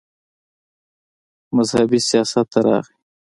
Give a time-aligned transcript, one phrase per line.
[1.55, 2.95] مذهبي سياست ته راغے